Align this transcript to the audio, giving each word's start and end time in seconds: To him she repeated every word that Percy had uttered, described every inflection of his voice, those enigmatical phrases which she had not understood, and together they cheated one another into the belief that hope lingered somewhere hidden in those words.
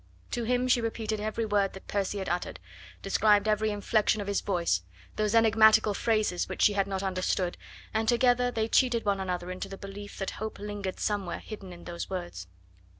To 0.31 0.45
him 0.45 0.67
she 0.67 0.81
repeated 0.81 1.19
every 1.19 1.45
word 1.45 1.73
that 1.73 1.85
Percy 1.87 2.17
had 2.17 2.27
uttered, 2.27 2.59
described 3.03 3.47
every 3.47 3.69
inflection 3.69 4.19
of 4.19 4.25
his 4.25 4.41
voice, 4.41 4.81
those 5.15 5.35
enigmatical 5.35 5.93
phrases 5.93 6.49
which 6.49 6.63
she 6.63 6.73
had 6.73 6.87
not 6.87 7.03
understood, 7.03 7.55
and 7.93 8.09
together 8.09 8.49
they 8.49 8.67
cheated 8.67 9.05
one 9.05 9.19
another 9.19 9.51
into 9.51 9.69
the 9.69 9.77
belief 9.77 10.17
that 10.17 10.31
hope 10.31 10.57
lingered 10.57 10.99
somewhere 10.99 11.37
hidden 11.37 11.71
in 11.71 11.83
those 11.83 12.09
words. 12.09 12.47